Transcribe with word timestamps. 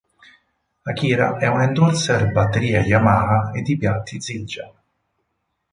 Akira 0.83 1.37
è 1.37 1.45
un 1.45 1.61
endorser 1.61 2.31
batterie 2.31 2.79
Yamaha 2.79 3.51
e 3.51 3.61
di 3.61 3.77
piatti 3.77 4.19
Zildjian. 4.19 4.71